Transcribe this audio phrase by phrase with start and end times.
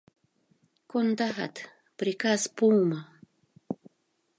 [0.91, 1.55] —Кондат...
[1.97, 2.99] приказ пуымо.